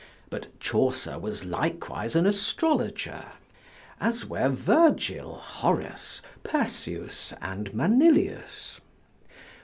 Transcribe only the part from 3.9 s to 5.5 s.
as were Virgil,